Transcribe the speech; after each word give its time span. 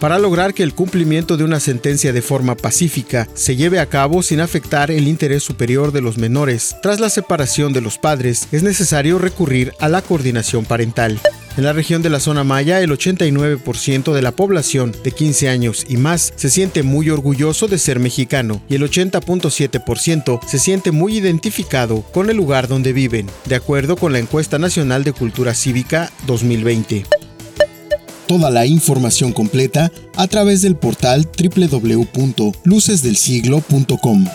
para 0.00 0.18
lograr 0.18 0.52
que 0.52 0.62
el 0.62 0.74
cumplimiento 0.74 1.38
de 1.38 1.44
una 1.44 1.60
sentencia 1.60 2.12
de 2.12 2.20
forma 2.20 2.56
pacífica 2.56 3.26
se 3.32 3.56
lleve 3.56 3.78
a 3.80 3.86
cabo 3.86 4.22
sin 4.22 4.40
afectar 4.40 4.90
el 4.90 5.08
interés 5.08 5.42
superior 5.42 5.92
de 5.92 6.02
los 6.02 6.18
menores. 6.18 6.76
Tras 6.82 7.00
la 7.00 7.08
separación 7.08 7.72
de 7.72 7.80
los 7.80 7.96
padres, 7.96 8.48
es 8.52 8.62
necesario 8.62 9.18
recurrir 9.18 9.72
a 9.80 9.88
la 9.88 10.02
coordinación 10.02 10.66
parental. 10.66 11.18
En 11.56 11.62
la 11.62 11.72
región 11.72 12.02
de 12.02 12.10
la 12.10 12.18
zona 12.18 12.42
maya, 12.42 12.80
el 12.80 12.90
89% 12.90 14.12
de 14.12 14.22
la 14.22 14.32
población 14.32 14.92
de 15.04 15.12
15 15.12 15.48
años 15.48 15.86
y 15.88 15.96
más 15.96 16.32
se 16.34 16.50
siente 16.50 16.82
muy 16.82 17.10
orgulloso 17.10 17.68
de 17.68 17.78
ser 17.78 18.00
mexicano 18.00 18.60
y 18.68 18.74
el 18.74 18.82
80.7% 18.82 20.40
se 20.46 20.58
siente 20.58 20.90
muy 20.90 21.16
identificado 21.16 22.02
con 22.12 22.28
el 22.28 22.36
lugar 22.36 22.66
donde 22.66 22.92
viven, 22.92 23.28
de 23.44 23.54
acuerdo 23.54 23.94
con 23.96 24.12
la 24.12 24.18
encuesta 24.18 24.58
nacional 24.58 25.04
de 25.04 25.12
cultura 25.12 25.54
cívica 25.54 26.10
2020 26.26 27.04
toda 28.26 28.50
la 28.50 28.64
información 28.66 29.32
completa 29.34 29.92
a 30.16 30.26
través 30.26 30.62
del 30.62 30.76
portal 30.76 31.28
www.lucesdelsiglo.com. 31.38 34.28